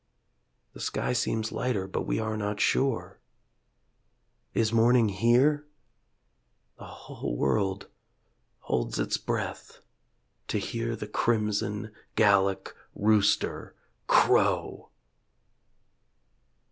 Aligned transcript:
The 0.73 0.79
sky 0.79 1.13
seems 1.13 1.51
lighter 1.51 1.85
but 1.87 2.07
we 2.07 2.17
are 2.19 2.35
not 2.35 2.59
sure. 2.59 3.19
Is 4.55 4.73
morning 4.73 5.09
here...? 5.09 5.67
The 6.79 6.85
whole 6.85 7.37
world 7.37 7.85
holds 8.61 8.97
its 8.97 9.17
breath 9.17 9.79
To 10.47 10.57
hear 10.57 10.95
the 10.95 11.05
crimson 11.05 11.91
Gallic 12.15 12.73
rooster 12.95 13.75
crow! 14.07 14.89